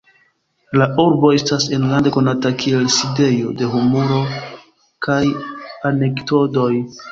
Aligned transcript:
La 0.81 0.85
urbo 1.03 1.29
estas 1.39 1.67
enlande 1.77 2.13
konata 2.15 2.51
kiel 2.63 2.89
sidejo 2.97 3.53
de 3.61 3.69
humuro 3.75 4.25
kaj 5.09 5.21
anekdotoj. 5.93 6.71